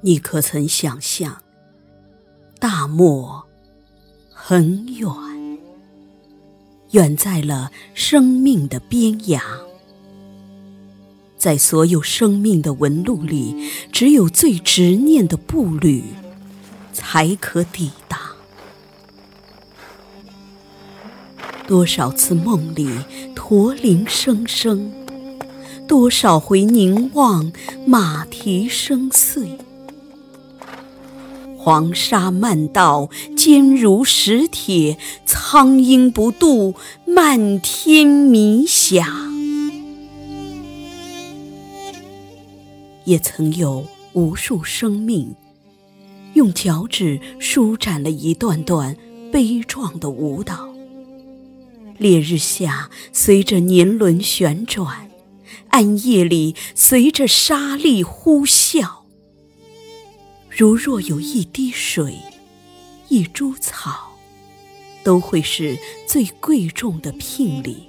[0.00, 1.42] 你可曾想象，
[2.60, 3.44] 大漠
[4.30, 5.10] 很远，
[6.92, 9.40] 远在了生命的边涯，
[11.36, 16.04] 在所有生命的纹路里，只有最执念的步履
[16.92, 18.20] 才可抵达。
[21.66, 22.88] 多少次梦里
[23.34, 24.92] 驼铃声声，
[25.88, 27.52] 多少回凝望
[27.84, 29.58] 马蹄声碎。
[31.60, 39.12] 黄沙漫道坚如石铁，苍鹰不度漫天迷霞。
[43.04, 45.34] 也曾有无数生命，
[46.34, 48.96] 用脚趾舒展了一段段
[49.32, 50.68] 悲壮的舞蹈。
[51.98, 55.10] 烈日下，随着年轮旋转；
[55.70, 58.97] 暗夜里，随着沙粒呼啸。
[60.58, 62.18] 如若有一滴水，
[63.06, 64.16] 一株草，
[65.04, 67.84] 都会是最贵重的聘礼，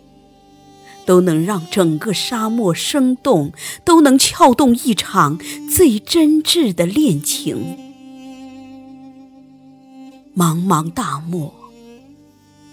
[1.04, 3.54] 都能让整个沙漠生动，
[3.84, 7.76] 都能撬动一场最真挚的恋情。
[10.38, 11.52] 茫茫大漠。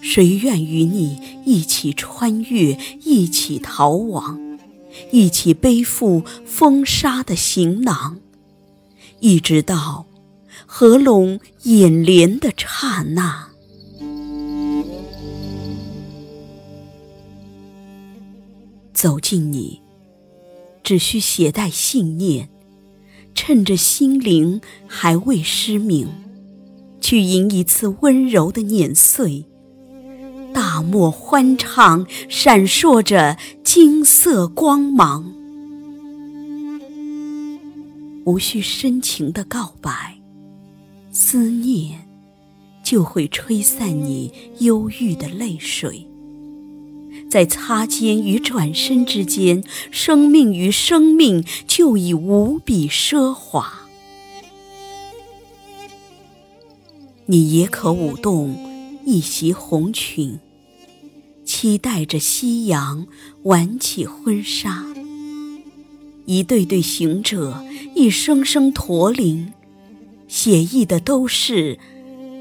[0.02, 4.58] 谁愿与你一起穿越，一起逃亡，
[5.10, 8.18] 一起背负风沙的行囊，
[9.20, 10.06] 一直到
[10.66, 13.48] 合拢眼帘的刹那？
[18.92, 19.80] 走近你，
[20.82, 22.48] 只需携带信念，
[23.34, 26.08] 趁着心灵还未失明，
[27.00, 29.46] 去迎一次温柔的碾碎。
[30.54, 35.32] 大漠欢唱，闪烁着金色光芒。
[38.26, 40.18] 无需深情的告白，
[41.12, 42.08] 思念
[42.82, 46.08] 就会吹散你忧郁的泪水。
[47.30, 53.86] 在擦肩与转身之间，生命与生命就已无比奢华。
[57.26, 58.56] 你也可舞动
[59.06, 60.40] 一袭红裙。
[61.44, 63.06] 期待着夕阳
[63.44, 64.84] 挽起婚纱，
[66.26, 67.64] 一对对行者，
[67.94, 69.52] 一声声驼铃，
[70.26, 71.78] 写意的都是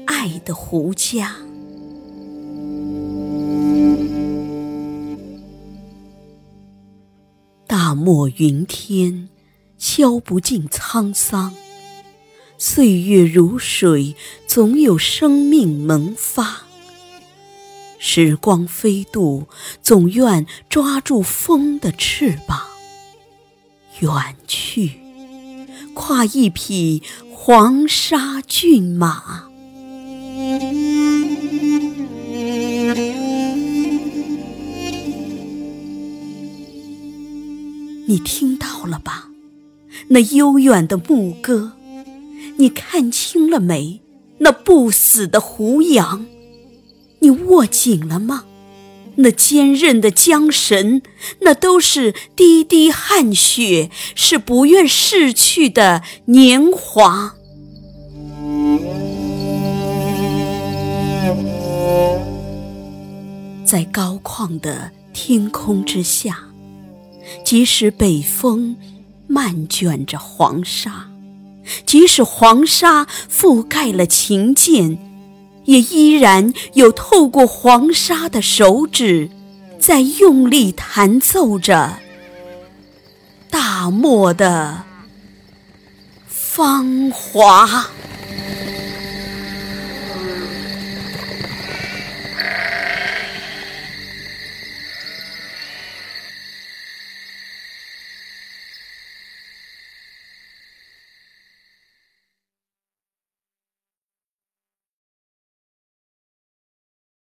[0.06, 1.28] 爱的胡笳。
[7.68, 9.28] 大漠云天，
[9.78, 11.52] 消不尽沧桑；
[12.58, 14.16] 岁月如水，
[14.48, 16.62] 总有生命萌发。
[17.98, 19.46] 时光飞渡，
[19.80, 22.60] 总愿抓住风的翅膀，
[24.00, 25.00] 远去，
[25.94, 27.02] 跨一匹
[27.32, 29.44] 黄沙骏马。
[38.08, 39.30] 你听到了吧？
[40.08, 41.72] 那悠远的牧歌，
[42.58, 44.00] 你看清了没？
[44.38, 46.26] 那不死的胡杨。
[47.20, 48.44] 你握紧了吗？
[49.16, 51.02] 那坚韧的缰绳，
[51.40, 57.34] 那都是滴滴汗血，是不愿逝去的年华。
[63.64, 66.38] 在高旷的天空之下，
[67.44, 68.76] 即使北风
[69.26, 71.10] 漫卷着黄沙，
[71.84, 74.98] 即使黄沙覆盖了琴键。
[75.66, 79.30] 也依然有透过黄沙的手指，
[79.78, 81.98] 在用力弹奏着
[83.50, 84.84] 大漠的
[86.26, 87.90] 芳华。